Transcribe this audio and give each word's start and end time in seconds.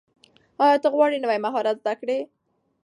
ایا 0.63 0.77
ته 0.83 0.87
غواړې 0.93 1.17
نوي 1.23 1.37
مهارت 1.45 1.75
زده 1.81 1.93
کړې؟ 1.99 2.19